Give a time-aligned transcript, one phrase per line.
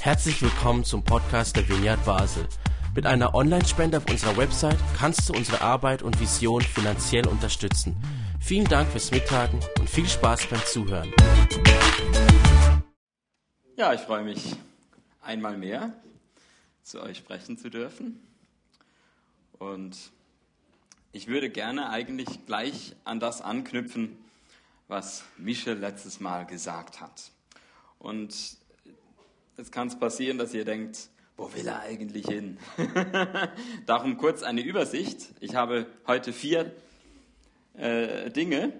[0.00, 2.46] Herzlich willkommen zum Podcast der Vineyard Basel.
[2.94, 7.96] Mit einer Online-Spende auf unserer Website kannst du unsere Arbeit und Vision finanziell unterstützen.
[8.40, 11.12] Vielen Dank fürs Mittagen und viel Spaß beim Zuhören.
[13.76, 14.56] Ja, ich freue mich
[15.20, 15.92] einmal mehr
[16.82, 18.20] zu euch sprechen zu dürfen.
[19.58, 19.96] Und
[21.12, 24.16] ich würde gerne eigentlich gleich an das anknüpfen,
[24.86, 27.32] was Michel letztes Mal gesagt hat.
[27.98, 28.58] Und
[29.56, 32.58] jetzt kann es passieren, dass ihr denkt, wo will er eigentlich hin?
[33.86, 35.28] Darum kurz eine Übersicht.
[35.40, 36.72] Ich habe heute vier
[37.74, 38.72] äh, Dinge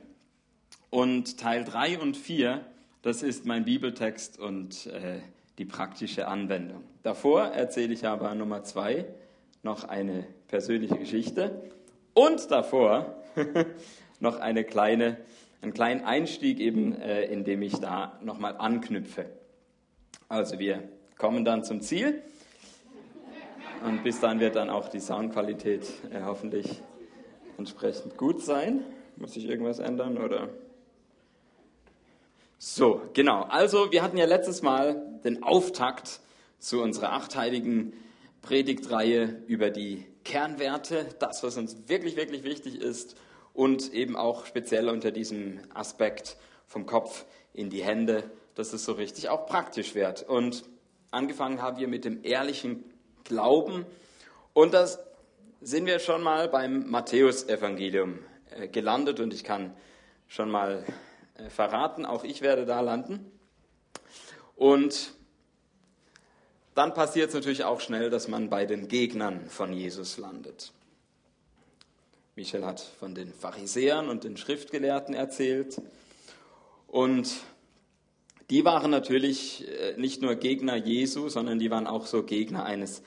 [0.90, 2.64] und Teil 3 und 4,
[3.02, 5.20] das ist mein Bibeltext und äh,
[5.58, 6.82] die praktische Anwendung.
[7.02, 9.06] Davor erzähle ich aber Nummer 2
[9.62, 11.62] noch eine persönliche Geschichte
[12.14, 13.22] und davor
[14.20, 15.18] noch eine kleine,
[15.62, 19.26] einen kleinen Einstieg, eben, äh, in dem ich da nochmal anknüpfe.
[20.28, 20.82] Also wir
[21.18, 22.20] kommen dann zum Ziel
[23.84, 26.82] und bis dann wird dann auch die Soundqualität äh, hoffentlich
[27.58, 28.82] entsprechend gut sein.
[29.16, 30.48] Muss ich irgendwas ändern oder?
[32.58, 33.44] So, genau.
[33.44, 36.20] Also wir hatten ja letztes Mal den Auftakt
[36.58, 37.92] zu unserer achteiligen
[38.42, 43.16] Predigtreihe über die Kernwerte, das, was uns wirklich, wirklich wichtig ist
[43.54, 48.92] und eben auch speziell unter diesem Aspekt vom Kopf in die Hände, dass es so
[48.92, 50.24] richtig auch praktisch wird.
[50.24, 50.64] Und
[51.12, 52.84] angefangen haben wir mit dem ehrlichen
[53.22, 53.86] Glauben
[54.52, 54.98] und das
[55.60, 58.18] sind wir schon mal beim Matthäusevangelium
[58.50, 59.76] äh, gelandet und ich kann
[60.28, 60.84] schon mal
[61.36, 63.30] äh, verraten, auch ich werde da landen.
[64.54, 65.12] Und
[66.74, 70.72] dann passiert es natürlich auch schnell, dass man bei den Gegnern von Jesus landet.
[72.34, 75.80] Michel hat von den Pharisäern und den Schriftgelehrten erzählt.
[76.86, 77.34] Und
[78.50, 83.02] die waren natürlich äh, nicht nur Gegner Jesu, sondern die waren auch so Gegner eines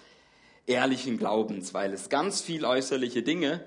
[0.66, 3.64] ehrlichen Glaubens, weil es ganz viel äußerliche Dinge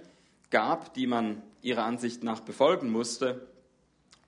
[0.51, 3.48] gab, die man ihrer Ansicht nach befolgen musste.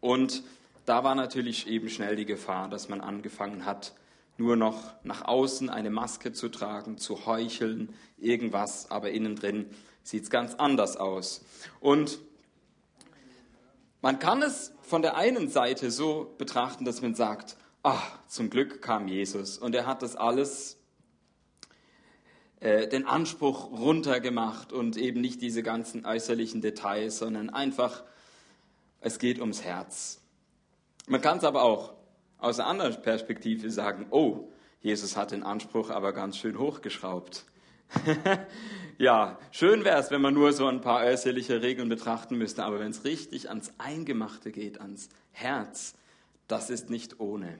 [0.01, 0.43] Und
[0.87, 3.95] da war natürlich eben schnell die Gefahr, dass man angefangen hat,
[4.37, 9.67] nur noch nach außen eine Maske zu tragen, zu heucheln, irgendwas, aber innen drin
[10.03, 11.45] sieht es ganz anders aus.
[11.81, 12.19] Und
[14.05, 18.83] man kann es von der einen Seite so betrachten, dass man sagt, ach, zum Glück
[18.83, 20.79] kam Jesus und er hat das alles,
[22.61, 28.05] äh, den Anspruch runtergemacht und eben nicht diese ganzen äußerlichen Details, sondern einfach,
[29.01, 30.21] es geht ums Herz.
[31.07, 31.95] Man kann es aber auch
[32.37, 34.51] aus einer anderen Perspektive sagen, oh,
[34.83, 37.47] Jesus hat den Anspruch aber ganz schön hochgeschraubt.
[38.99, 42.81] ja, schön wäre es, wenn man nur so ein paar äußerliche Regeln betrachten müsste, aber
[42.81, 45.95] wenn es richtig ans Eingemachte geht, ans Herz,
[46.49, 47.59] das ist nicht ohne.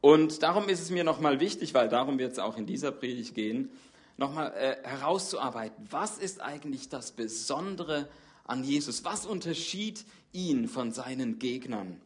[0.00, 3.34] Und darum ist es mir nochmal wichtig, weil darum wird es auch in dieser Predigt
[3.34, 3.70] gehen,
[4.16, 8.08] nochmal äh, herauszuarbeiten, was ist eigentlich das Besondere
[8.44, 9.04] an Jesus?
[9.04, 12.00] Was unterschied ihn von seinen Gegnern?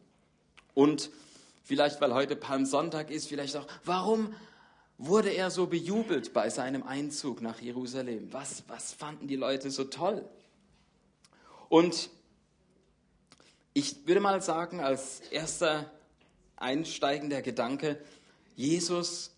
[0.73, 1.09] Und
[1.63, 4.33] vielleicht, weil heute Palmsonntag ist, vielleicht auch, warum
[4.97, 8.31] wurde er so bejubelt bei seinem Einzug nach Jerusalem?
[8.31, 10.27] Was, was fanden die Leute so toll?
[11.69, 12.09] Und
[13.73, 15.91] ich würde mal sagen, als erster
[16.55, 18.01] einsteigender Gedanke,
[18.55, 19.35] Jesus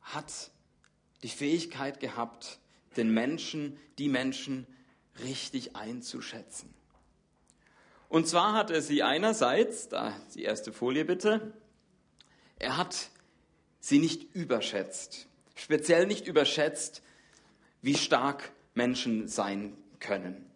[0.00, 0.50] hat
[1.22, 2.58] die Fähigkeit gehabt,
[2.96, 4.66] den Menschen, die Menschen
[5.22, 6.72] richtig einzuschätzen.
[8.08, 11.52] Und zwar hat er sie einerseits, da die erste Folie bitte,
[12.58, 13.10] er hat
[13.84, 17.02] sie nicht überschätzt, speziell nicht überschätzt,
[17.82, 20.46] wie stark Menschen sein können.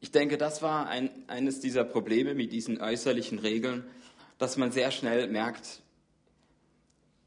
[0.00, 3.84] Ich denke, das war ein, eines dieser Probleme mit diesen äußerlichen Regeln,
[4.36, 5.80] dass man sehr schnell merkt,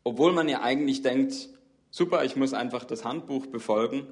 [0.04, 1.50] obwohl man ja eigentlich denkt,
[1.90, 4.08] super, ich muss einfach das Handbuch befolgen,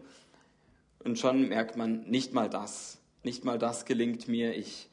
[1.03, 4.90] und schon merkt man, nicht mal das, nicht mal das gelingt mir, ich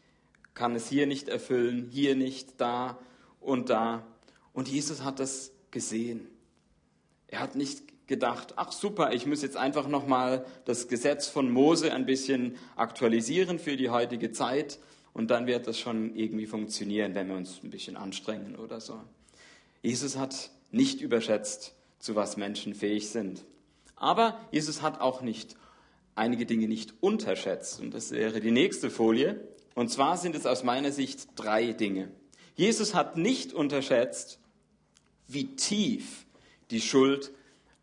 [0.52, 2.98] kann es hier nicht erfüllen, hier nicht, da
[3.40, 4.06] und da.
[4.52, 6.28] Und Jesus hat das gesehen.
[7.26, 11.92] Er hat nicht gedacht, ach super, ich muss jetzt einfach nochmal das Gesetz von Mose
[11.92, 14.78] ein bisschen aktualisieren für die heutige Zeit
[15.12, 19.00] und dann wird das schon irgendwie funktionieren, wenn wir uns ein bisschen anstrengen oder so.
[19.82, 23.44] Jesus hat nicht überschätzt, zu was Menschen fähig sind.
[23.96, 25.56] Aber Jesus hat auch nicht
[26.14, 27.80] einige Dinge nicht unterschätzt.
[27.80, 29.40] Und das wäre die nächste Folie.
[29.74, 32.10] Und zwar sind es aus meiner Sicht drei Dinge.
[32.54, 34.40] Jesus hat nicht unterschätzt,
[35.28, 36.26] wie tief
[36.70, 37.32] die Schuld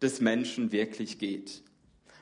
[0.01, 1.63] des Menschen wirklich geht.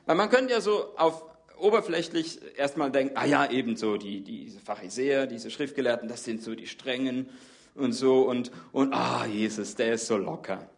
[0.06, 1.24] Weil man könnte ja so auf
[1.58, 6.66] oberflächlich erstmal denken, ah ja, ebenso, die, diese Pharisäer, diese Schriftgelehrten, das sind so die
[6.66, 7.28] Strengen
[7.74, 10.68] und so und, und ah, Jesus, der ist so locker.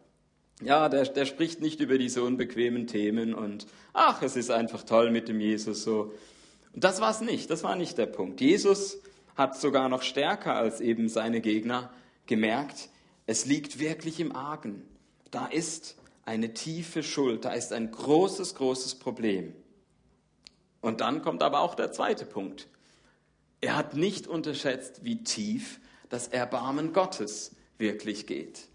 [0.61, 5.11] Ja, der, der spricht nicht über diese unbequemen Themen und ach, es ist einfach toll
[5.11, 6.13] mit dem Jesus so.
[6.73, 8.41] Und das war es nicht, das war nicht der Punkt.
[8.41, 8.99] Jesus
[9.35, 11.91] hat sogar noch stärker als eben seine Gegner
[12.25, 12.89] gemerkt,
[13.27, 14.83] es liegt wirklich im Argen.
[15.29, 19.53] Da ist eine tiefe Schuld, da ist ein großes, großes Problem.
[20.81, 22.67] Und dann kommt aber auch der zweite Punkt.
[23.61, 25.79] Er hat nicht unterschätzt, wie tief
[26.09, 28.69] das Erbarmen Gottes wirklich geht.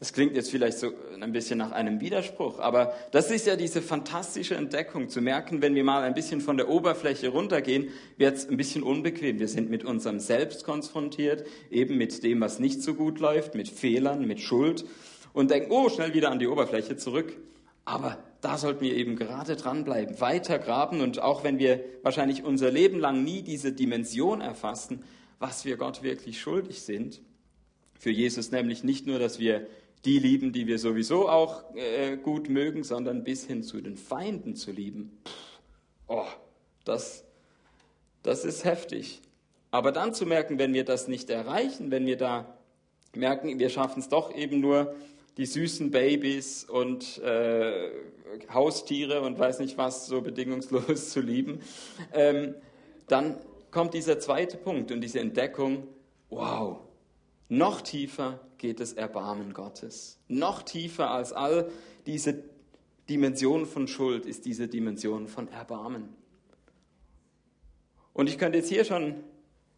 [0.00, 3.80] Das klingt jetzt vielleicht so ein bisschen nach einem Widerspruch, aber das ist ja diese
[3.80, 8.48] fantastische Entdeckung, zu merken, wenn wir mal ein bisschen von der Oberfläche runtergehen, wird es
[8.48, 9.38] ein bisschen unbequem.
[9.38, 13.68] Wir sind mit unserem Selbst konfrontiert, eben mit dem, was nicht so gut läuft, mit
[13.68, 14.84] Fehlern, mit Schuld
[15.32, 17.36] und denken, oh, schnell wieder an die Oberfläche zurück.
[17.84, 22.70] Aber da sollten wir eben gerade dranbleiben, weiter graben und auch wenn wir wahrscheinlich unser
[22.70, 25.04] Leben lang nie diese Dimension erfassen,
[25.38, 27.20] was wir Gott wirklich schuldig sind,
[27.98, 29.66] für Jesus nämlich nicht nur, dass wir
[30.04, 34.54] die lieben, die wir sowieso auch äh, gut mögen, sondern bis hin zu den Feinden
[34.54, 35.18] zu lieben.
[36.06, 36.26] Oh,
[36.84, 37.24] das,
[38.22, 39.22] das ist heftig.
[39.70, 42.58] Aber dann zu merken, wenn wir das nicht erreichen, wenn wir da
[43.14, 44.94] merken, wir schaffen es doch eben nur,
[45.36, 47.90] die süßen Babys und äh,
[48.52, 51.60] Haustiere und weiß nicht was so bedingungslos zu lieben,
[52.12, 52.54] ähm,
[53.08, 53.38] dann
[53.70, 55.88] kommt dieser zweite Punkt und diese Entdeckung,
[56.30, 56.78] wow,
[57.48, 60.18] noch tiefer geht das Erbarmen Gottes.
[60.28, 61.70] Noch tiefer als all
[62.06, 62.42] diese
[63.08, 66.08] Dimensionen von Schuld ist diese Dimension von Erbarmen.
[68.12, 69.16] Und ich könnte jetzt hier schon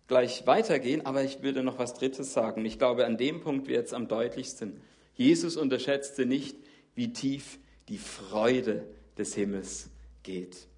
[0.07, 2.65] gleich weitergehen, aber ich würde noch was Drittes sagen.
[2.65, 4.81] Ich glaube, an dem Punkt wird es am deutlichsten.
[5.15, 6.57] Jesus unterschätzte nicht,
[6.95, 7.59] wie tief
[7.89, 8.85] die Freude
[9.19, 9.91] des Himmels
[10.23, 10.69] geht.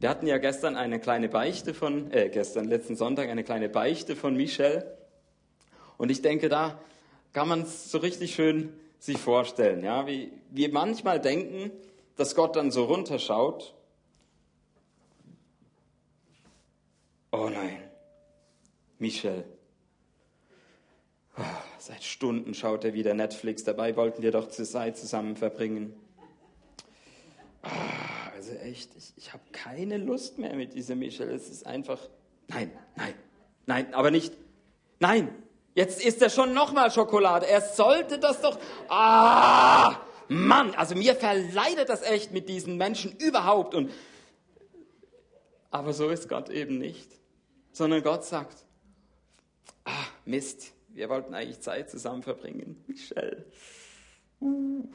[0.00, 4.16] Wir hatten ja gestern eine kleine Beichte von, äh, gestern, letzten Sonntag eine kleine Beichte
[4.16, 4.84] von Michel.
[5.96, 6.78] Und ich denke, da
[7.32, 11.70] kann man es so richtig schön sich vorstellen, ja, wie wir manchmal denken,
[12.16, 13.74] dass Gott dann so runterschaut.
[17.32, 17.82] Oh nein,
[18.98, 19.44] Michel.
[21.36, 21.42] Oh,
[21.78, 23.64] seit Stunden schaut er wieder Netflix.
[23.64, 25.92] Dabei wollten wir doch zur Zeit zusammen verbringen.
[27.64, 27.68] Oh,
[28.36, 31.28] also echt, ich, ich habe keine Lust mehr mit dieser Michel.
[31.28, 31.98] Es ist einfach.
[32.48, 33.14] Nein, nein,
[33.66, 34.32] nein, aber nicht.
[35.00, 35.28] Nein,
[35.74, 37.46] Jetzt isst er schon nochmal Schokolade.
[37.46, 38.58] Er sollte das doch.
[38.88, 39.96] Ah,
[40.28, 43.74] Mann, also mir verleidet das echt mit diesen Menschen überhaupt.
[43.74, 43.90] Und
[45.70, 47.10] aber so ist Gott eben nicht,
[47.72, 48.64] sondern Gott sagt:
[49.84, 52.84] Ah, Mist, wir wollten eigentlich Zeit zusammen verbringen.
[52.86, 53.44] Michelle,
[54.40, 54.86] uh,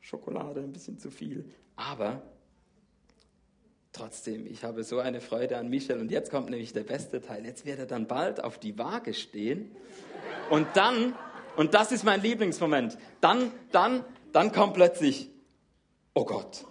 [0.00, 1.52] Schokolade, ein bisschen zu viel.
[1.74, 2.22] Aber
[3.92, 5.98] Trotzdem, ich habe so eine Freude an Michel.
[5.98, 7.44] Und jetzt kommt nämlich der beste Teil.
[7.44, 9.74] Jetzt wird er dann bald auf die Waage stehen.
[10.50, 11.14] Und dann,
[11.56, 15.30] und das ist mein Lieblingsmoment, dann, dann, dann kommt plötzlich,
[16.14, 16.64] oh Gott.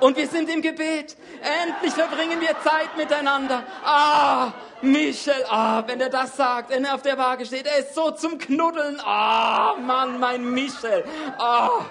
[0.00, 1.16] Und wir sind im Gebet.
[1.64, 3.64] Endlich verbringen wir Zeit miteinander.
[3.84, 7.94] Ah, Michel, ah, wenn er das sagt, wenn er auf der Waage steht, er ist
[7.94, 9.00] so zum Knuddeln.
[9.04, 11.04] Ah, Mann, mein Michel.
[11.38, 11.84] Ah.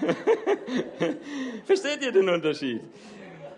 [1.64, 2.80] Versteht ihr den Unterschied?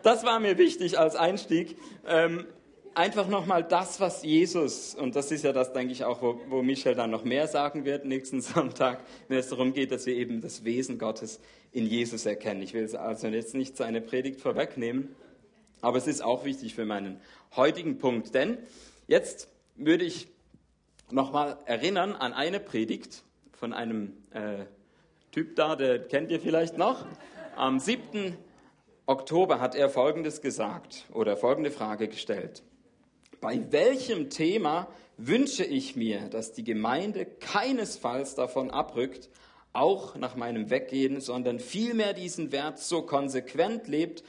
[0.02, 1.76] Das war mir wichtig als Einstieg.
[2.06, 2.46] Ähm,
[2.94, 6.62] einfach nochmal das, was Jesus, und das ist ja das, denke ich, auch, wo, wo
[6.62, 10.40] Michel dann noch mehr sagen wird nächsten Sonntag, wenn es darum geht, dass wir eben
[10.40, 12.62] das Wesen Gottes in Jesus erkennen.
[12.62, 15.14] Ich will also jetzt nicht seine Predigt vorwegnehmen,
[15.80, 17.20] aber es ist auch wichtig für meinen
[17.56, 18.58] heutigen Punkt, denn
[19.06, 20.28] jetzt würde ich
[21.10, 23.22] nochmal erinnern an eine Predigt
[23.52, 24.64] von einem äh,
[25.32, 27.06] Typ da, der kennt ihr vielleicht noch.
[27.56, 28.36] Am 7.
[29.06, 32.62] Oktober hat er Folgendes gesagt oder folgende Frage gestellt.
[33.40, 39.30] Bei welchem Thema wünsche ich mir, dass die Gemeinde keinesfalls davon abrückt,
[39.72, 44.22] auch nach meinem Weggehen, sondern vielmehr diesen Wert so konsequent lebt,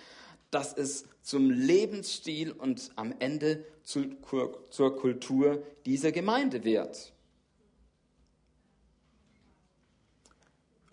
[0.51, 7.12] dass es zum Lebensstil und am Ende zur Kultur dieser Gemeinde wird.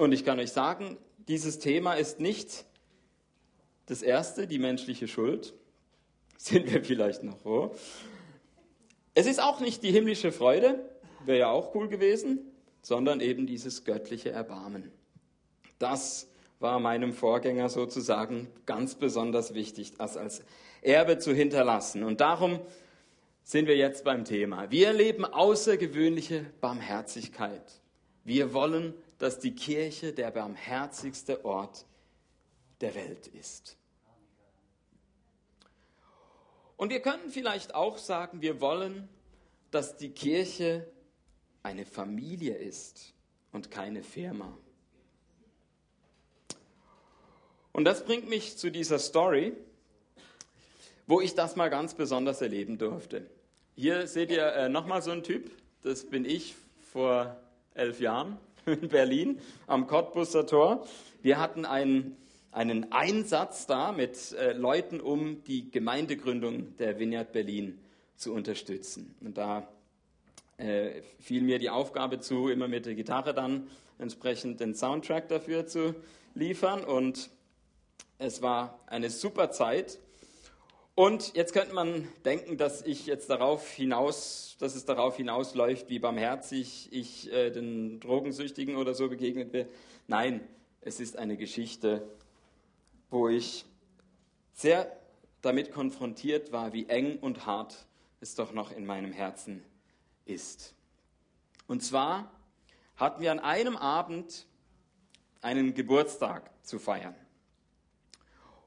[0.01, 0.97] Und ich kann euch sagen,
[1.29, 2.65] dieses Thema ist nicht
[3.85, 5.53] das erste, die menschliche Schuld.
[6.39, 7.75] Sind wir vielleicht noch froh.
[9.13, 10.83] Es ist auch nicht die himmlische Freude,
[11.27, 12.39] wäre ja auch cool gewesen,
[12.81, 14.91] sondern eben dieses göttliche Erbarmen.
[15.79, 16.29] Das
[16.61, 20.43] war meinem Vorgänger sozusagen ganz besonders wichtig, das als
[20.81, 22.05] Erbe zu hinterlassen.
[22.05, 22.59] Und darum
[23.45, 24.71] sind wir jetzt beim Thema.
[24.71, 27.83] Wir erleben außergewöhnliche Barmherzigkeit.
[28.25, 31.85] Wir wollen dass die Kirche der barmherzigste Ort
[32.81, 33.77] der Welt ist.
[36.79, 39.11] Und wir können vielleicht auch sagen, wir wollen,
[39.71, 40.91] dass die Kirche
[41.63, 43.13] eine Familie ist
[43.53, 44.57] und keine Firma.
[47.73, 49.53] Und das bringt mich zu dieser Story,
[51.07, 53.29] wo ich das mal ganz besonders erleben durfte.
[53.77, 55.51] Hier seht ihr äh, nochmal so einen Typ,
[55.83, 56.55] das bin ich
[56.91, 57.37] vor
[57.75, 60.87] elf Jahren in Berlin am Cottbusser Tor.
[61.23, 62.17] Wir hatten einen,
[62.53, 67.79] einen Einsatz da mit äh, Leuten, um die Gemeindegründung der Vineyard Berlin
[68.17, 69.15] zu unterstützen.
[69.21, 69.69] Und da
[70.59, 75.67] äh, fiel mir die Aufgabe zu, immer mit der Gitarre dann entsprechend den Soundtrack dafür
[75.67, 75.95] zu
[76.35, 76.85] liefern.
[76.85, 77.31] Und
[78.19, 79.99] es war eine super Zeit.
[81.01, 85.99] Und jetzt könnte man denken, dass ich jetzt darauf hinaus, dass es darauf hinausläuft, wie
[85.99, 89.67] barmherzig ich äh, den Drogensüchtigen oder so begegnet bin.
[90.09, 90.47] Nein,
[90.83, 92.07] es ist eine Geschichte,
[93.09, 93.65] wo ich
[94.53, 94.95] sehr
[95.41, 97.87] damit konfrontiert war, wie eng und hart
[98.21, 99.65] es doch noch in meinem Herzen
[100.27, 100.75] ist.
[101.67, 102.31] Und zwar
[102.97, 104.45] hatten wir an einem Abend
[105.41, 107.15] einen Geburtstag zu feiern.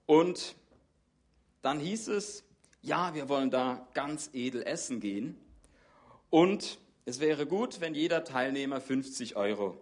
[0.08, 0.56] Und
[1.64, 2.44] dann hieß es,
[2.82, 5.38] ja, wir wollen da ganz edel essen gehen.
[6.30, 9.78] Und es wäre gut, wenn jeder Teilnehmer 50 Euro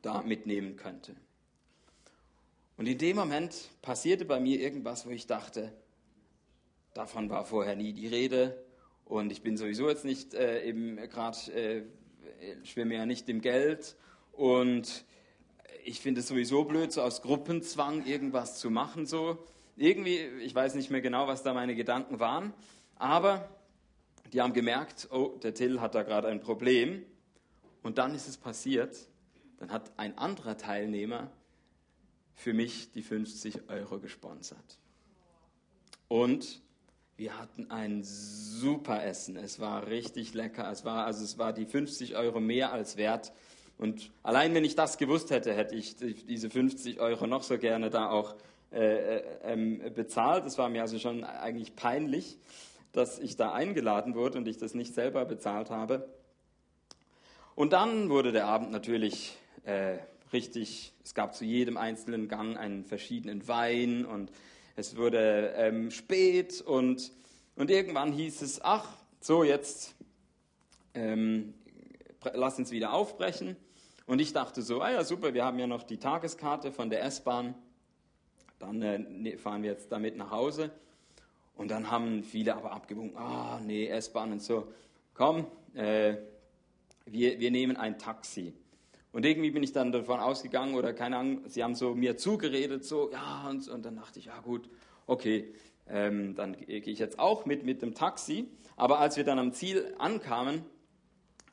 [0.00, 1.14] da mitnehmen könnte.
[2.78, 5.72] Und in dem Moment passierte bei mir irgendwas, wo ich dachte,
[6.94, 8.64] davon war vorher nie die Rede.
[9.04, 11.82] Und ich bin sowieso jetzt nicht äh, eben gerade, äh,
[12.64, 13.96] schwimme ja nicht im Geld.
[14.32, 15.04] Und
[15.84, 20.74] ich finde es sowieso blöd, so aus Gruppenzwang irgendwas zu machen so irgendwie, ich weiß
[20.74, 22.52] nicht mehr genau, was da meine Gedanken waren,
[22.96, 23.48] aber
[24.32, 27.04] die haben gemerkt, oh, der Till hat da gerade ein Problem.
[27.82, 28.96] Und dann ist es passiert,
[29.58, 31.30] dann hat ein anderer Teilnehmer
[32.34, 34.78] für mich die 50 Euro gesponsert.
[36.08, 36.60] Und
[37.16, 39.36] wir hatten ein super Essen.
[39.36, 40.70] Es war richtig lecker.
[40.70, 43.32] Es war, also es war die 50 Euro mehr als wert.
[43.78, 47.90] Und allein wenn ich das gewusst hätte, hätte ich diese 50 Euro noch so gerne
[47.90, 48.34] da auch
[48.72, 50.44] äh, äh, ähm, bezahlt.
[50.44, 52.38] Es war mir also schon eigentlich peinlich,
[52.92, 56.08] dass ich da eingeladen wurde und ich das nicht selber bezahlt habe.
[57.54, 59.98] Und dann wurde der Abend natürlich äh,
[60.32, 64.30] richtig, es gab zu jedem einzelnen Gang einen verschiedenen Wein und
[64.74, 67.12] es wurde ähm, spät und,
[67.54, 68.88] und irgendwann hieß es, ach,
[69.20, 69.94] so jetzt
[70.94, 71.54] ähm,
[72.34, 73.56] lass uns wieder aufbrechen.
[74.06, 77.04] Und ich dachte so, ah ja super, wir haben ja noch die Tageskarte von der
[77.04, 77.54] S-Bahn
[78.58, 80.70] dann äh, fahren wir jetzt damit nach Hause.
[81.56, 84.68] Und dann haben viele aber abgewunken, ah nee, S-Bahn und so,
[85.14, 86.16] komm, äh,
[87.06, 88.52] wir, wir nehmen ein Taxi.
[89.12, 92.84] Und irgendwie bin ich dann davon ausgegangen, oder keine Ahnung, sie haben so mir zugeredet,
[92.84, 94.68] so, ja, und, und dann dachte ich, ja gut,
[95.06, 95.54] okay,
[95.88, 98.48] ähm, dann gehe ich jetzt auch mit mit dem Taxi.
[98.76, 100.62] Aber als wir dann am Ziel ankamen,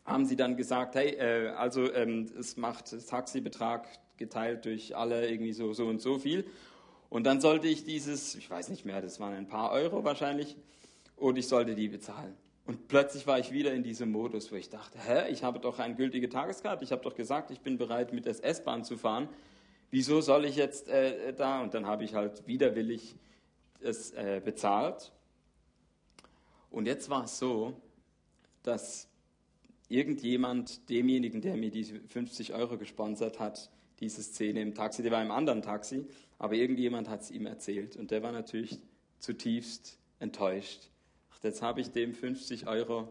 [0.06, 5.54] haben sie dann gesagt, hey, äh, also ähm, es macht Taxibetrag geteilt durch alle irgendwie
[5.54, 6.46] so, so und so viel.
[7.14, 10.56] Und dann sollte ich dieses, ich weiß nicht mehr, das waren ein paar Euro wahrscheinlich,
[11.16, 12.34] und ich sollte die bezahlen.
[12.66, 15.78] Und plötzlich war ich wieder in diesem Modus, wo ich dachte, hä, ich habe doch
[15.78, 19.30] eine gültige Tageskarte, ich habe doch gesagt, ich bin bereit, mit der S-Bahn zu fahren.
[19.92, 21.62] Wieso soll ich jetzt äh, da?
[21.62, 23.14] Und dann habe ich halt widerwillig
[23.80, 25.12] es äh, bezahlt.
[26.72, 27.80] Und jetzt war es so,
[28.64, 29.08] dass
[29.88, 35.22] irgendjemand demjenigen, der mir diese 50 Euro gesponsert hat, diese Szene im Taxi, der war
[35.22, 36.08] im anderen Taxi,
[36.44, 38.78] aber irgendjemand hat es ihm erzählt und der war natürlich
[39.20, 40.90] zutiefst enttäuscht.
[41.32, 43.08] Ach, jetzt habe ich dem 50 Euro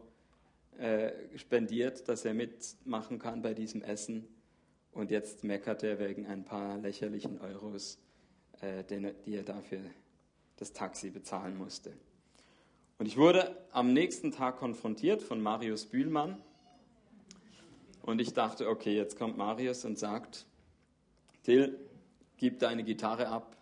[0.77, 4.29] äh, spendiert, dass er mitmachen kann bei diesem Essen
[4.93, 7.99] und jetzt meckert er wegen ein paar lächerlichen Euros,
[8.61, 9.81] äh, den, die er dafür
[10.57, 11.95] das Taxi bezahlen musste.
[12.99, 16.37] Und ich wurde am nächsten Tag konfrontiert von Marius Bühlmann.
[18.03, 20.45] Und ich dachte, okay, jetzt kommt Marius und sagt,
[21.45, 21.79] Till,
[22.43, 23.57] gib deine Gitarre ab.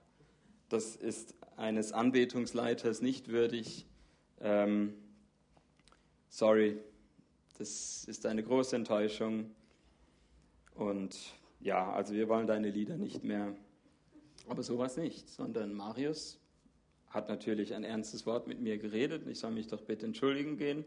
[0.70, 3.84] Das ist eines Anbetungsleiters nicht würdig.
[4.40, 4.94] Ähm,
[6.30, 6.78] sorry,
[7.58, 9.50] das ist eine große Enttäuschung.
[10.74, 11.14] Und
[11.60, 13.54] ja, also wir wollen deine Lieder nicht mehr.
[14.48, 16.38] Aber sowas nicht, sondern Marius
[17.08, 19.26] hat natürlich ein ernstes Wort mit mir geredet.
[19.26, 20.86] Ich soll mich doch bitte entschuldigen gehen.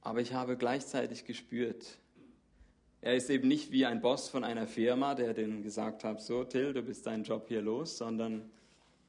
[0.00, 2.00] Aber ich habe gleichzeitig gespürt,
[3.00, 6.44] er ist eben nicht wie ein Boss von einer Firma, der den gesagt hat, so
[6.44, 8.50] Till, du bist deinen Job hier los, sondern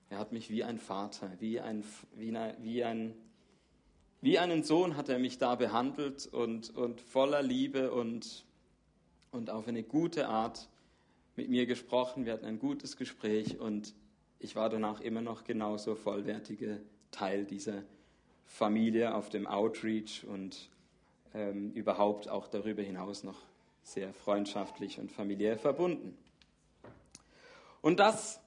[0.10, 1.84] er hat mich wie ein Vater, wie, ein,
[2.16, 3.16] wie, eine, wie, ein,
[4.22, 8.46] wie einen Sohn hat er mich da behandelt und, und voller Liebe und,
[9.32, 10.70] und auf eine gute Art
[11.36, 12.26] mit mir gesprochen.
[12.26, 13.94] Wir hatten ein gutes Gespräch und
[14.40, 16.78] ich war danach immer noch genauso vollwertiger
[17.12, 17.84] Teil dieser
[18.46, 20.70] Familie auf dem Outreach und
[21.34, 23.49] ähm, überhaupt auch darüber hinaus noch
[23.94, 26.18] sehr freundschaftlich und familiär verbunden.
[27.82, 28.40] Und das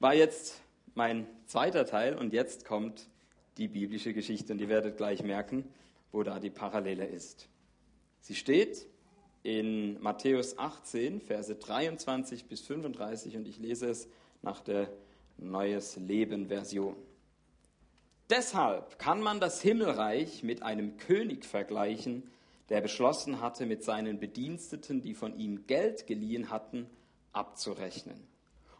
[0.00, 0.60] war jetzt
[0.94, 3.08] mein zweiter Teil und jetzt kommt
[3.56, 5.68] die biblische Geschichte und ihr werdet gleich merken,
[6.12, 7.48] wo da die Parallele ist.
[8.20, 8.86] Sie steht
[9.42, 14.08] in Matthäus 18, Verse 23 bis 35 und ich lese es
[14.42, 14.90] nach der
[15.36, 16.96] Neues Leben Version.
[18.30, 22.30] Deshalb kann man das Himmelreich mit einem König vergleichen,
[22.68, 26.88] der beschlossen hatte, mit seinen Bediensteten, die von ihm Geld geliehen hatten,
[27.32, 28.26] abzurechnen.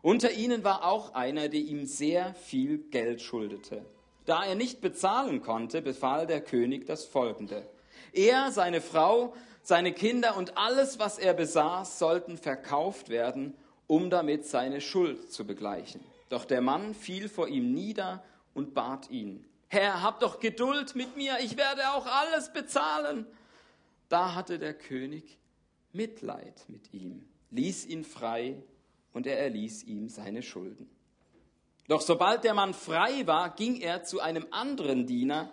[0.03, 3.85] Unter ihnen war auch einer, der ihm sehr viel Geld schuldete.
[4.27, 7.67] Da er nicht bezahlen konnte, befahl der König das Folgende.
[8.13, 13.55] Er, seine Frau, seine Kinder und alles, was er besaß, sollten verkauft werden,
[13.87, 16.01] um damit seine Schuld zu begleichen.
[16.29, 18.23] Doch der Mann fiel vor ihm nieder
[18.55, 23.27] und bat ihn, Herr, hab doch Geduld mit mir, ich werde auch alles bezahlen.
[24.15, 25.41] Da hatte der König
[25.93, 28.63] Mitleid mit ihm, ließ ihn frei
[29.13, 30.89] und er erließ ihm seine Schulden.
[31.89, 35.51] Doch sobald der Mann frei war, ging er zu einem anderen Diener,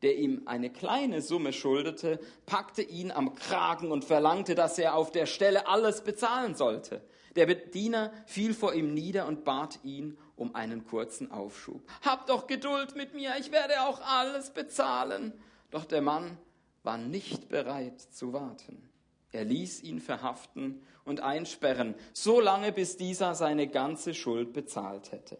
[0.00, 5.12] der ihm eine kleine Summe schuldete, packte ihn am Kragen und verlangte, dass er auf
[5.12, 7.02] der Stelle alles bezahlen sollte.
[7.36, 11.82] Der Diener fiel vor ihm nieder und bat ihn um einen kurzen Aufschub.
[12.00, 15.34] Hab doch Geduld mit mir, ich werde auch alles bezahlen.
[15.70, 16.38] Doch der Mann
[16.82, 18.88] war nicht bereit zu warten.
[19.32, 25.38] Er ließ ihn verhaften und einsperren, so lange bis dieser seine ganze Schuld bezahlt hätte.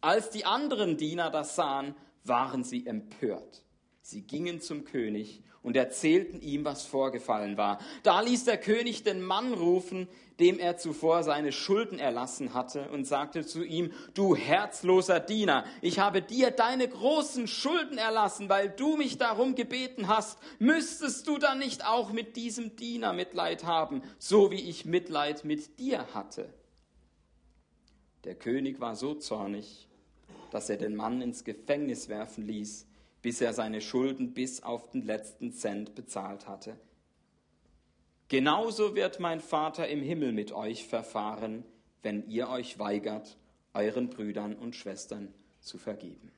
[0.00, 1.94] Als die anderen Diener das sahen,
[2.24, 3.62] waren sie empört.
[4.02, 7.78] Sie gingen zum König und erzählten ihm, was vorgefallen war.
[8.02, 13.06] Da ließ der König den Mann rufen, dem er zuvor seine Schulden erlassen hatte, und
[13.06, 18.96] sagte zu ihm, du herzloser Diener, ich habe dir deine großen Schulden erlassen, weil du
[18.96, 20.38] mich darum gebeten hast.
[20.58, 25.78] Müsstest du dann nicht auch mit diesem Diener Mitleid haben, so wie ich Mitleid mit
[25.78, 26.48] dir hatte?
[28.24, 29.88] Der König war so zornig,
[30.50, 32.86] dass er den Mann ins Gefängnis werfen ließ,
[33.22, 36.76] bis er seine Schulden bis auf den letzten Cent bezahlt hatte.
[38.28, 41.64] Genauso wird mein Vater im Himmel mit euch verfahren,
[42.02, 43.36] wenn ihr euch weigert,
[43.74, 46.30] euren Brüdern und Schwestern zu vergeben.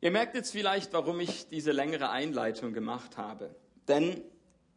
[0.00, 3.54] Ihr merkt jetzt vielleicht, warum ich diese längere Einleitung gemacht habe.
[3.88, 4.22] Denn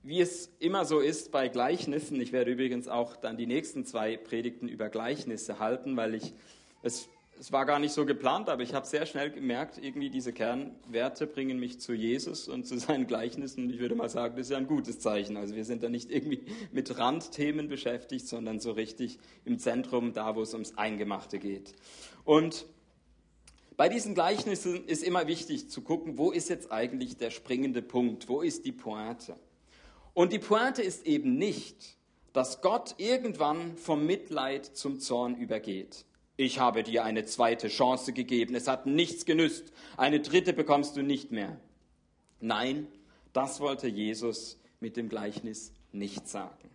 [0.01, 4.15] wie es immer so ist bei Gleichnissen, ich werde übrigens auch dann die nächsten zwei
[4.15, 6.33] Predigten über Gleichnisse halten, weil ich
[6.81, 7.09] es,
[7.39, 11.27] es war gar nicht so geplant, aber ich habe sehr schnell gemerkt, irgendwie diese Kernwerte
[11.27, 13.69] bringen mich zu Jesus und zu seinen Gleichnissen.
[13.69, 15.37] Ich würde mal sagen, das ist ja ein gutes Zeichen.
[15.37, 20.35] Also wir sind da nicht irgendwie mit Randthemen beschäftigt, sondern so richtig im Zentrum, da
[20.35, 21.73] wo es ums Eingemachte geht.
[22.25, 22.65] Und
[23.77, 28.27] bei diesen Gleichnissen ist immer wichtig zu gucken, wo ist jetzt eigentlich der springende Punkt,
[28.27, 29.35] wo ist die Pointe.
[30.15, 31.95] Und die Pointe ist eben nicht,
[32.33, 36.05] dass Gott irgendwann vom Mitleid zum Zorn übergeht.
[36.39, 38.53] Ich habe dir eine zweite Chance gegeben.
[38.53, 39.73] Es hat nichts genützt.
[39.97, 41.59] Eine dritte bekommst du nicht mehr.
[42.39, 42.87] Nein,
[43.33, 46.69] das wollte Jesus mit dem Gleichnis nicht sagen.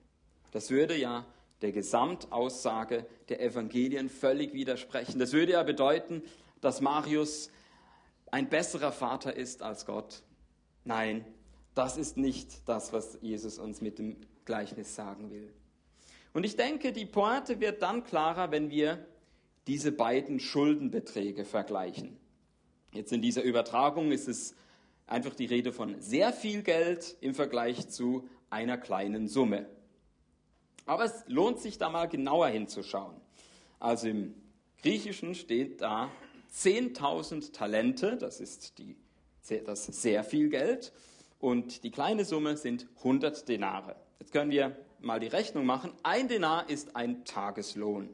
[0.51, 1.25] Das würde ja
[1.63, 5.21] der Gesamtaussage der Evangelien völlig widersprechen.
[5.21, 6.23] Das würde ja bedeuten,
[6.61, 7.49] dass Marius
[8.33, 10.23] ein besserer Vater ist als Gott.
[10.85, 11.25] Nein,
[11.77, 15.53] das ist nicht das, was Jesus uns mit dem Gleichnis sagen will.
[16.33, 19.07] Und ich denke, die Pointe wird dann klarer, wenn wir
[19.67, 22.17] diese beiden Schuldenbeträge vergleichen.
[22.93, 24.55] Jetzt in dieser Übertragung ist es
[25.07, 29.67] einfach die Rede von sehr viel Geld im Vergleich zu einer kleinen Summe.
[30.85, 33.15] Aber es lohnt sich da mal genauer hinzuschauen.
[33.79, 34.35] Also im
[34.83, 36.11] Griechischen steht da
[36.55, 38.97] 10.000 Talente, das ist die,
[39.65, 40.93] das sehr viel Geld,
[41.39, 43.97] und die kleine Summe sind 100 Denare.
[44.21, 45.93] Jetzt können wir mal die Rechnung machen.
[46.03, 48.09] Ein Denar ist ein Tageslohn.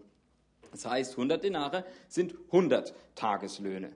[0.70, 3.92] Das heißt, 100 Denare sind 100 Tageslöhne.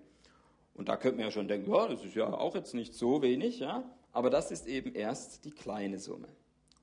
[0.74, 3.22] Und da könnte man ja schon denken, ja, das ist ja auch jetzt nicht so
[3.22, 6.28] wenig, ja, aber das ist eben erst die kleine Summe.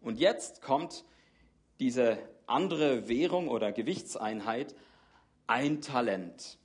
[0.02, 1.06] Und jetzt kommt
[1.80, 4.76] diese andere Währung oder Gewichtseinheit,
[5.48, 6.58] ein Talent.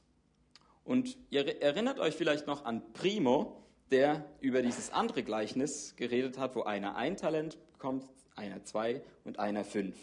[0.84, 6.56] Und ihr erinnert euch vielleicht noch an Primo, der über dieses andere Gleichnis geredet hat,
[6.56, 8.04] wo einer ein Talent bekommt,
[8.36, 9.96] einer zwei und einer fünf.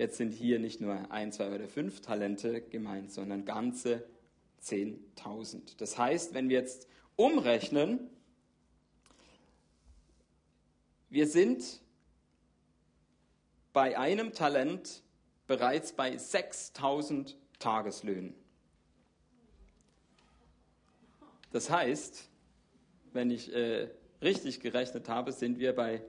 [0.00, 4.02] Jetzt sind hier nicht nur ein, zwei oder fünf Talente gemeint, sondern ganze
[4.62, 5.76] 10.000.
[5.76, 8.08] Das heißt, wenn wir jetzt umrechnen,
[11.10, 11.82] wir sind
[13.74, 15.02] bei einem Talent
[15.46, 18.34] bereits bei 6000 Tageslöhnen.
[21.52, 22.30] Das heißt,
[23.12, 23.90] wenn ich äh,
[24.22, 26.02] richtig gerechnet habe, sind wir bei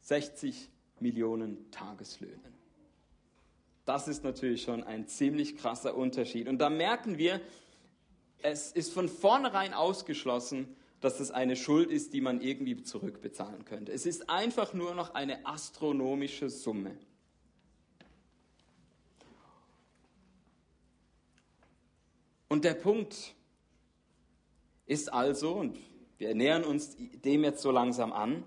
[0.00, 0.70] 60
[1.00, 2.60] Millionen Tageslöhnen.
[3.84, 6.48] Das ist natürlich schon ein ziemlich krasser Unterschied.
[6.48, 7.40] Und da merken wir,
[8.42, 13.92] es ist von vornherein ausgeschlossen, dass es eine Schuld ist, die man irgendwie zurückbezahlen könnte.
[13.92, 16.96] Es ist einfach nur noch eine astronomische Summe.
[22.48, 23.34] Und der Punkt
[24.86, 25.78] ist also, und
[26.18, 28.44] wir nähern uns dem jetzt so langsam an,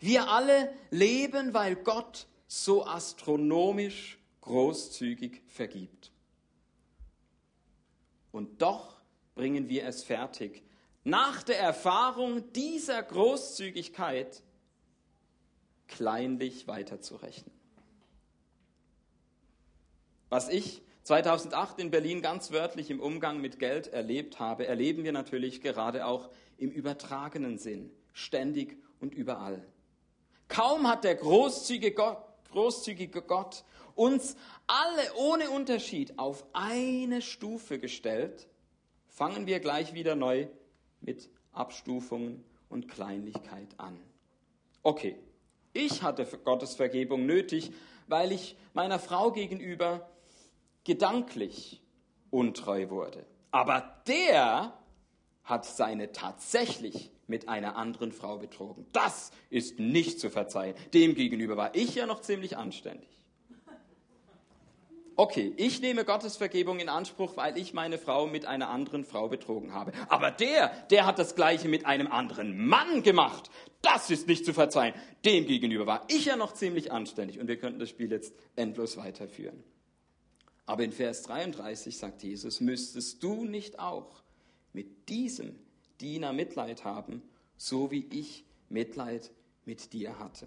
[0.00, 6.10] wir alle leben, weil Gott so astronomisch großzügig vergibt.
[8.32, 9.00] Und doch
[9.34, 10.62] bringen wir es fertig,
[11.04, 14.42] nach der Erfahrung dieser Großzügigkeit
[15.88, 17.54] kleinlich weiterzurechnen.
[20.28, 25.12] Was ich 2008 in Berlin ganz wörtlich im Umgang mit Geld erlebt habe, erleben wir
[25.12, 29.66] natürlich gerade auch im übertragenen Sinn, ständig und überall.
[30.50, 32.18] Kaum hat der großzügige Gott,
[32.50, 34.36] großzügige Gott uns
[34.66, 38.48] alle ohne Unterschied auf eine Stufe gestellt,
[39.06, 40.48] fangen wir gleich wieder neu
[41.00, 43.98] mit Abstufungen und Kleinlichkeit an.
[44.82, 45.16] Okay,
[45.72, 47.70] ich hatte Gottes Vergebung nötig,
[48.08, 50.10] weil ich meiner Frau gegenüber
[50.82, 51.80] gedanklich
[52.30, 53.24] untreu wurde.
[53.52, 54.72] Aber der
[55.50, 58.86] hat seine tatsächlich mit einer anderen Frau betrogen.
[58.92, 60.74] Das ist nicht zu verzeihen.
[60.94, 63.08] Demgegenüber war ich ja noch ziemlich anständig.
[65.16, 69.28] Okay, ich nehme Gottes Vergebung in Anspruch, weil ich meine Frau mit einer anderen Frau
[69.28, 69.92] betrogen habe.
[70.08, 73.50] Aber der, der hat das Gleiche mit einem anderen Mann gemacht.
[73.82, 74.94] Das ist nicht zu verzeihen.
[75.26, 77.38] Demgegenüber war ich ja noch ziemlich anständig.
[77.38, 79.62] Und wir könnten das Spiel jetzt endlos weiterführen.
[80.64, 84.22] Aber in Vers 33 sagt Jesus, müsstest du nicht auch
[84.72, 85.58] mit diesem
[86.00, 87.22] Diener Mitleid haben,
[87.56, 89.30] so wie ich Mitleid
[89.64, 90.46] mit dir hatte.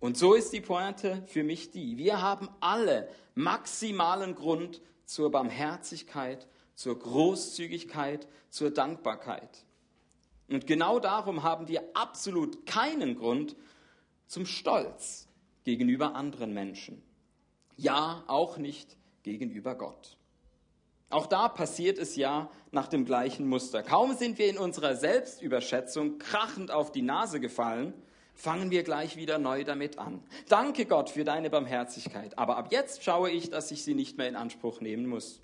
[0.00, 1.98] Und so ist die Pointe für mich die.
[1.98, 9.64] Wir haben alle maximalen Grund zur Barmherzigkeit, zur Großzügigkeit, zur Dankbarkeit.
[10.48, 13.56] Und genau darum haben wir absolut keinen Grund
[14.26, 15.28] zum Stolz
[15.64, 17.02] gegenüber anderen Menschen.
[17.76, 20.17] Ja, auch nicht gegenüber Gott.
[21.10, 23.82] Auch da passiert es ja nach dem gleichen Muster.
[23.82, 27.94] Kaum sind wir in unserer Selbstüberschätzung krachend auf die Nase gefallen,
[28.34, 30.22] fangen wir gleich wieder neu damit an.
[30.48, 34.28] Danke Gott für deine Barmherzigkeit, aber ab jetzt schaue ich, dass ich sie nicht mehr
[34.28, 35.40] in Anspruch nehmen muss.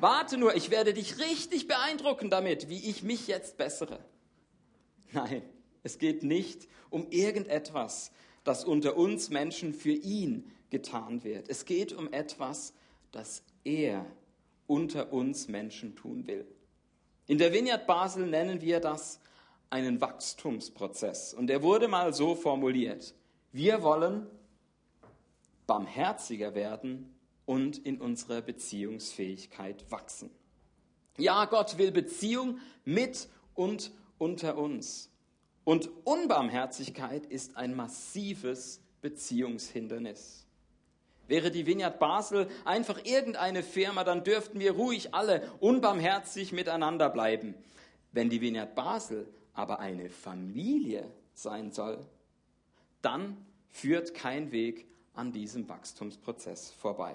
[0.00, 4.00] Warte nur, ich werde dich richtig beeindrucken damit, wie ich mich jetzt bessere.
[5.12, 5.42] Nein,
[5.84, 8.10] es geht nicht um irgendetwas,
[8.44, 11.48] das unter uns Menschen für ihn getan wird.
[11.48, 12.74] Es geht um etwas,
[13.12, 14.04] das er
[14.66, 16.46] unter uns Menschen tun will.
[17.26, 19.20] In der Vineyard Basel nennen wir das
[19.70, 21.34] einen Wachstumsprozess.
[21.34, 23.14] Und er wurde mal so formuliert.
[23.52, 24.26] Wir wollen
[25.66, 30.30] barmherziger werden und in unserer Beziehungsfähigkeit wachsen.
[31.18, 35.10] Ja, Gott will Beziehung mit und unter uns.
[35.64, 40.45] Und Unbarmherzigkeit ist ein massives Beziehungshindernis.
[41.28, 47.54] Wäre die Vineyard Basel einfach irgendeine Firma, dann dürften wir ruhig alle unbarmherzig miteinander bleiben.
[48.12, 51.98] Wenn die Vineyard Basel aber eine Familie sein soll,
[53.02, 53.36] dann
[53.70, 57.14] führt kein Weg an diesem Wachstumsprozess vorbei.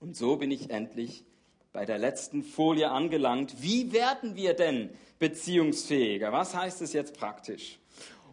[0.00, 1.24] Und so bin ich endlich
[1.72, 3.62] bei der letzten Folie angelangt.
[3.62, 6.32] Wie werden wir denn beziehungsfähiger?
[6.32, 7.78] Was heißt es jetzt praktisch?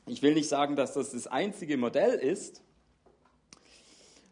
[0.07, 2.62] ich will nicht sagen, dass das das einzige Modell ist,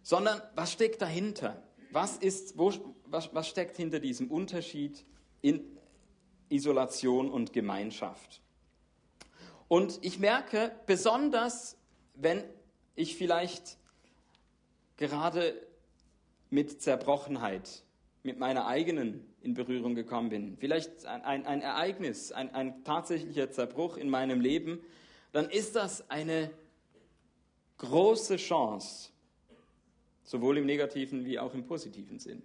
[0.02, 1.62] sondern was steckt dahinter?
[1.90, 2.72] Was, ist, wo,
[3.06, 5.04] was, was steckt hinter diesem Unterschied
[5.40, 5.77] in
[6.50, 8.40] Isolation und Gemeinschaft?
[9.68, 11.76] Und ich merke, besonders
[12.14, 12.42] wenn
[12.96, 13.78] ich vielleicht
[14.96, 15.54] gerade
[16.50, 17.82] mit Zerbrochenheit,
[18.22, 23.50] mit meiner eigenen in Berührung gekommen bin, vielleicht ein, ein, ein Ereignis, ein, ein tatsächlicher
[23.50, 24.80] Zerbruch in meinem Leben,
[25.32, 26.50] dann ist das eine
[27.78, 29.10] große Chance,
[30.24, 32.42] sowohl im negativen wie auch im positiven Sinn.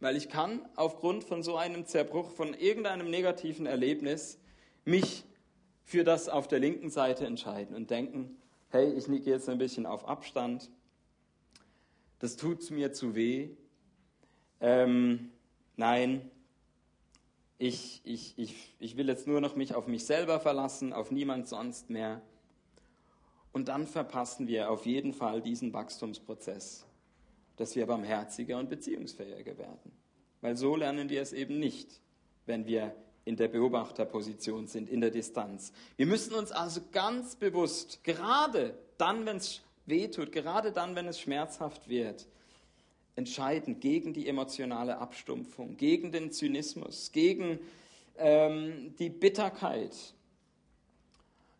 [0.00, 4.38] Weil ich kann aufgrund von so einem Zerbruch, von irgendeinem negativen Erlebnis,
[4.84, 5.24] mich
[5.84, 8.36] für das auf der linken Seite entscheiden und denken,
[8.70, 10.70] hey, ich gehe jetzt ein bisschen auf Abstand,
[12.18, 13.50] das tut mir zu weh,
[14.60, 15.30] ähm,
[15.76, 16.30] nein,
[17.58, 21.48] ich, ich, ich, ich will jetzt nur noch mich auf mich selber verlassen, auf niemand
[21.48, 22.20] sonst mehr.
[23.52, 26.84] Und dann verpassen wir auf jeden Fall diesen Wachstumsprozess,
[27.56, 29.92] dass wir barmherziger und beziehungsfähiger werden.
[30.40, 32.00] Weil so lernen wir es eben nicht,
[32.44, 35.72] wenn wir in der Beobachterposition sind, in der Distanz.
[35.96, 41.20] Wir müssen uns also ganz bewusst, gerade dann, wenn es wehtut, gerade dann, wenn es
[41.20, 42.26] schmerzhaft wird,
[43.16, 47.58] entscheiden gegen die emotionale Abstumpfung, gegen den Zynismus, gegen
[48.18, 50.14] ähm, die Bitterkeit,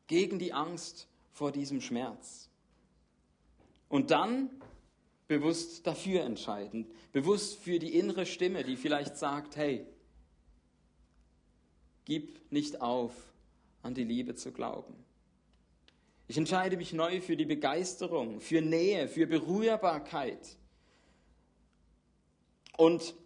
[0.07, 2.49] gegen die Angst vor diesem Schmerz.
[3.89, 4.51] Und dann
[5.29, 9.87] bewusst dafür entscheiden, bewusst für die innere Stimme, die vielleicht sagt, hey,
[12.07, 13.13] Gib nicht auf,
[13.83, 14.95] an die Liebe zu glauben.
[16.29, 20.57] Ich entscheide mich neu für die Begeisterung, für Nähe, für Berührbarkeit.
[22.77, 23.17] Und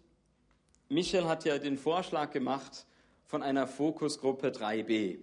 [0.89, 2.87] Michel hat ja den Vorschlag gemacht
[3.27, 5.19] von einer Fokusgruppe 3b.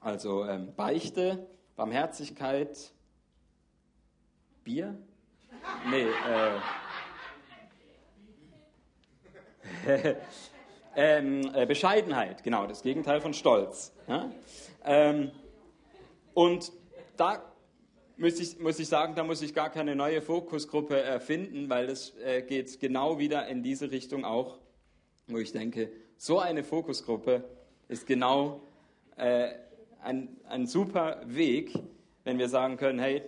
[0.00, 2.92] Also ähm, Beichte, Barmherzigkeit,
[4.64, 4.98] Bier?
[5.90, 6.06] Nee,
[9.86, 10.14] äh.
[10.98, 13.92] Ähm, äh, Bescheidenheit, genau, das Gegenteil von Stolz.
[14.08, 14.32] Ja?
[14.82, 15.30] Ähm,
[16.32, 16.72] und
[17.18, 17.42] da
[18.16, 22.16] muss ich, muss ich sagen, da muss ich gar keine neue Fokusgruppe erfinden, weil das
[22.24, 24.58] äh, geht genau wieder in diese Richtung auch,
[25.26, 27.44] wo ich denke, so eine Fokusgruppe
[27.88, 28.62] ist genau
[29.16, 29.50] äh,
[30.02, 31.78] ein, ein super Weg,
[32.24, 33.22] wenn wir sagen können, hey,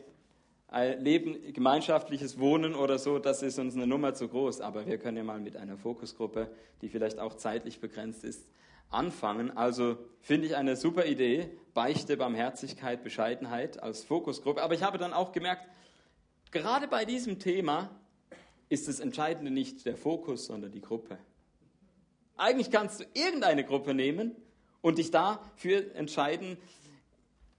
[0.71, 4.61] Leben, gemeinschaftliches Wohnen oder so, das ist uns eine Nummer zu groß.
[4.61, 6.51] Aber wir können ja mal mit einer Fokusgruppe,
[6.83, 8.47] die vielleicht auch zeitlich begrenzt ist,
[8.91, 9.57] anfangen.
[9.57, 11.49] Also finde ich eine super Idee.
[11.73, 14.63] Beichte, Barmherzigkeit, Bescheidenheit als Fokusgruppe.
[14.63, 15.67] Aber ich habe dann auch gemerkt,
[16.51, 17.91] gerade bei diesem Thema
[18.69, 21.19] ist das Entscheidende nicht der Fokus, sondern die Gruppe.
[22.37, 24.37] Eigentlich kannst du irgendeine Gruppe nehmen
[24.81, 26.59] und dich dafür entscheiden.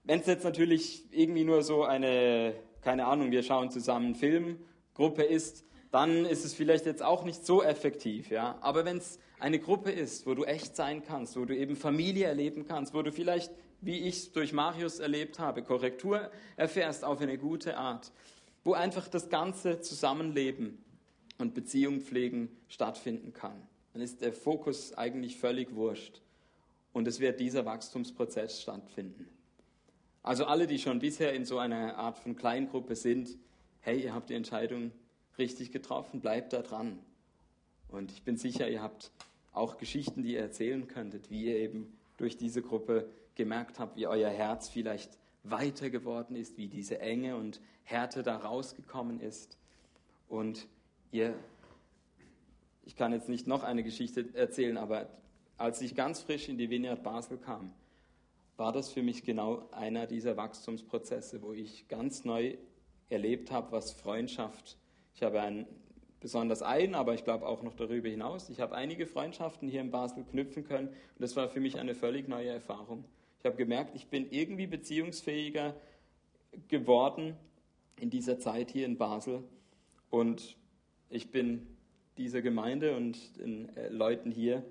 [0.04, 4.58] Wenn es jetzt natürlich irgendwie nur so eine keine Ahnung, wir schauen zusammen einen Film,
[4.94, 8.30] Gruppe ist, dann ist es vielleicht jetzt auch nicht so effektiv.
[8.30, 8.58] Ja?
[8.60, 12.26] Aber wenn es eine Gruppe ist, wo du echt sein kannst, wo du eben Familie
[12.26, 17.20] erleben kannst, wo du vielleicht, wie ich es durch Marius erlebt habe, Korrektur erfährst auf
[17.20, 18.12] eine gute Art,
[18.62, 20.82] wo einfach das ganze Zusammenleben
[21.38, 26.20] und Beziehung pflegen stattfinden kann, dann ist der Fokus eigentlich völlig wurscht.
[26.92, 29.28] Und es wird dieser Wachstumsprozess stattfinden.
[30.22, 33.38] Also alle, die schon bisher in so einer Art von Kleingruppe sind,
[33.80, 34.92] hey, ihr habt die Entscheidung
[35.38, 36.98] richtig getroffen, bleibt da dran.
[37.88, 39.10] Und ich bin sicher, ihr habt
[39.52, 44.06] auch Geschichten, die ihr erzählen könntet, wie ihr eben durch diese Gruppe gemerkt habt, wie
[44.06, 49.56] euer Herz vielleicht weiter geworden ist, wie diese Enge und Härte da rausgekommen ist.
[50.28, 50.68] Und
[51.10, 51.34] ihr,
[52.84, 55.08] ich kann jetzt nicht noch eine Geschichte erzählen, aber
[55.56, 57.72] als ich ganz frisch in die Vineyard Basel kam,
[58.60, 62.58] war das für mich genau einer dieser Wachstumsprozesse, wo ich ganz neu
[63.08, 64.76] erlebt habe, was Freundschaft.
[65.14, 65.66] Ich habe ein,
[66.20, 68.50] besonders einen, aber ich glaube auch noch darüber hinaus.
[68.50, 71.94] Ich habe einige Freundschaften hier in Basel knüpfen können und das war für mich eine
[71.94, 73.06] völlig neue Erfahrung.
[73.38, 75.74] Ich habe gemerkt, ich bin irgendwie beziehungsfähiger
[76.68, 77.38] geworden
[77.98, 79.42] in dieser Zeit hier in Basel
[80.10, 80.58] und
[81.08, 81.66] ich bin
[82.18, 84.62] dieser Gemeinde und den äh, Leuten hier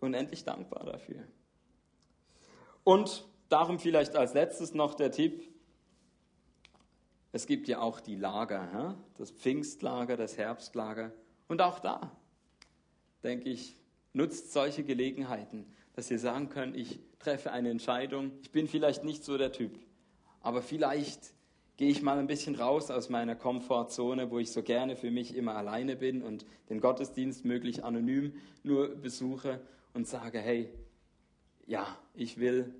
[0.00, 1.22] unendlich dankbar dafür.
[2.84, 5.42] Und darum vielleicht als letztes noch der Tipp,
[7.32, 11.12] es gibt ja auch die Lager, das Pfingstlager, das Herbstlager.
[11.48, 12.10] Und auch da,
[13.22, 13.76] denke ich,
[14.12, 19.24] nutzt solche Gelegenheiten, dass ihr sagen könnt, ich treffe eine Entscheidung, ich bin vielleicht nicht
[19.24, 19.78] so der Typ,
[20.40, 21.34] aber vielleicht
[21.76, 25.34] gehe ich mal ein bisschen raus aus meiner Komfortzone, wo ich so gerne für mich
[25.34, 29.60] immer alleine bin und den Gottesdienst möglich anonym nur besuche
[29.94, 30.68] und sage, hey,
[31.66, 32.74] ja, ich will,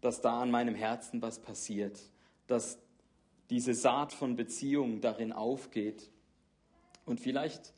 [0.00, 1.98] dass da an meinem Herzen was passiert,
[2.46, 2.78] dass
[3.50, 6.10] diese Saat von Beziehung darin aufgeht.
[7.06, 7.74] Und vielleicht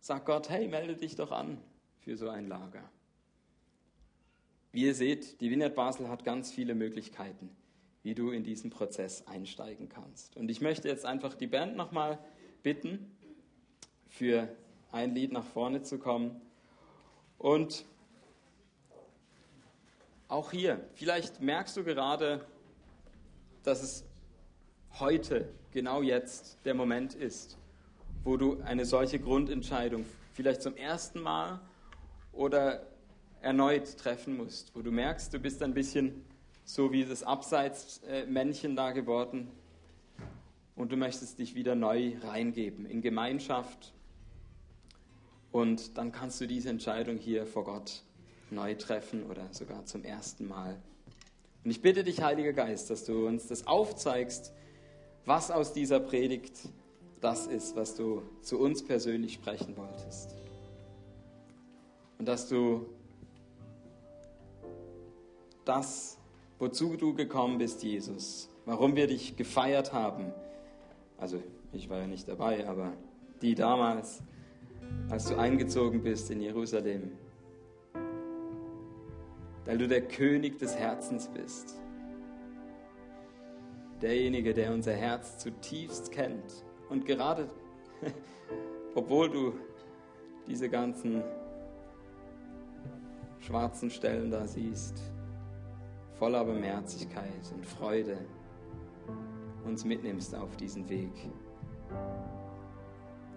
[0.00, 1.58] sagt Gott, hey, melde dich doch an
[2.00, 2.90] für so ein Lager.
[4.72, 7.50] Wie ihr seht, die Vineyard Basel hat ganz viele Möglichkeiten,
[8.02, 10.36] wie du in diesen Prozess einsteigen kannst.
[10.36, 12.18] Und ich möchte jetzt einfach die Band nochmal
[12.62, 13.14] bitten,
[14.08, 14.48] für
[14.92, 16.40] ein Lied nach vorne zu kommen.
[17.38, 17.84] Und
[20.28, 22.44] auch hier, vielleicht merkst du gerade,
[23.62, 24.04] dass es
[24.98, 27.56] heute, genau jetzt, der Moment ist,
[28.24, 31.60] wo du eine solche Grundentscheidung vielleicht zum ersten Mal
[32.32, 32.86] oder
[33.40, 36.24] erneut treffen musst, wo du merkst, du bist ein bisschen
[36.64, 39.50] so wie das Abseitsmännchen da geworden
[40.76, 43.94] und du möchtest dich wieder neu reingeben in Gemeinschaft
[45.52, 48.02] und dann kannst du diese Entscheidung hier vor Gott
[48.50, 50.76] neu treffen oder sogar zum ersten Mal.
[51.64, 54.52] Und ich bitte dich, Heiliger Geist, dass du uns das aufzeigst,
[55.24, 56.68] was aus dieser Predigt
[57.20, 60.34] das ist, was du zu uns persönlich sprechen wolltest.
[62.18, 62.86] Und dass du
[65.64, 66.18] das,
[66.58, 70.32] wozu du gekommen bist, Jesus, warum wir dich gefeiert haben,
[71.18, 72.92] also ich war ja nicht dabei, aber
[73.42, 74.22] die damals,
[75.10, 77.12] als du eingezogen bist in Jerusalem,
[79.68, 81.78] weil du der König des Herzens bist.
[84.00, 86.64] Derjenige, der unser Herz zutiefst kennt.
[86.88, 87.50] Und gerade,
[88.94, 89.52] obwohl du
[90.46, 91.22] diese ganzen
[93.40, 95.02] schwarzen Stellen da siehst,
[96.14, 98.16] voller Barmherzigkeit und Freude,
[99.66, 101.12] uns mitnimmst auf diesen Weg,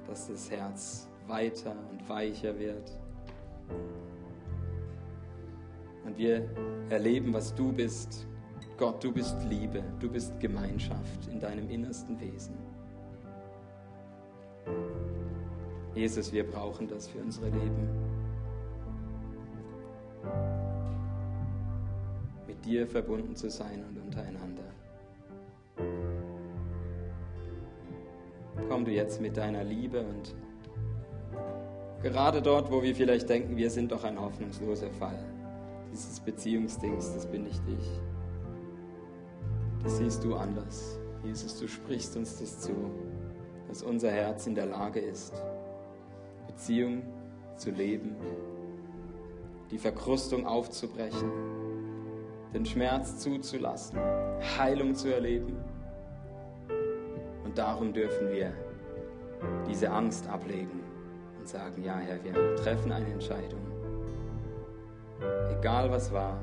[0.07, 2.89] dass das Herz weiter und weicher wird
[6.05, 6.49] und wir
[6.89, 8.27] erleben, was du bist.
[8.77, 12.55] Gott, du bist Liebe, du bist Gemeinschaft in deinem innersten Wesen.
[15.93, 17.89] Jesus, wir brauchen das für unsere Leben.
[22.47, 24.63] Mit dir verbunden zu sein und untereinander.
[28.67, 30.33] Komm du jetzt mit deiner Liebe und
[32.01, 35.30] gerade dort, wo wir vielleicht denken, wir sind doch ein hoffnungsloser Fall
[35.91, 37.59] dieses Beziehungsdings, das bin ich.
[39.83, 40.99] Das siehst du anders.
[41.23, 42.71] Jesus, du sprichst uns das zu,
[43.67, 45.33] dass unser Herz in der Lage ist,
[46.47, 47.03] Beziehung
[47.57, 48.15] zu leben,
[49.69, 51.31] die Verkrustung aufzubrechen,
[52.53, 53.99] den Schmerz zuzulassen,
[54.57, 55.57] Heilung zu erleben.
[57.43, 58.51] Und darum dürfen wir
[59.67, 60.81] diese Angst ablegen
[61.39, 63.70] und sagen, ja Herr, wir treffen eine Entscheidung
[65.51, 66.37] egal was war,